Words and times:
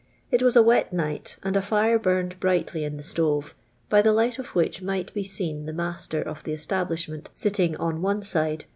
It 0.31 0.41
was 0.41 0.55
a 0.55 0.63
wet 0.63 0.91
night, 0.91 1.37
and 1.43 1.55
a 1.55 1.61
fire 1.61 1.99
burned 1.99 2.39
brightly 2.39 2.83
in 2.83 2.97
the 2.97 3.03
itoye, 3.03 3.53
by 3.87 4.01
the 4.01 4.11
light 4.11 4.39
of 4.39 4.55
which 4.55 4.81
might 4.81 5.13
be 5.13 5.23
seen 5.23 5.67
the 5.67 5.73
master 5.73 6.23
of 6.23 6.43
the 6.43 6.53
establishment 6.53 7.29
sitting 7.35 7.75
on 7.77 8.01
one 8.01 8.21
tide, 8.21 8.61
«b. 8.61 8.65